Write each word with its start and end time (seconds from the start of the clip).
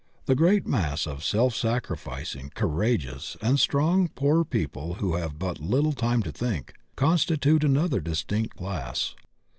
The 0.25 0.33
great 0.33 0.65
mass 0.65 1.05
of 1.05 1.23
self 1.23 1.53
sacrificing, 1.53 2.49
courageous, 2.55 3.37
and 3.39 3.59
strong 3.59 4.07
poor 4.07 4.43
people 4.43 4.95
who 4.95 5.13
have 5.13 5.37
but 5.37 5.59
little 5.59 5.93
time 5.93 6.23
to 6.23 6.31
think, 6.31 6.73
constitute 6.95 7.63
another 7.63 8.01
distinct 8.01 8.57
class. 8.57 9.13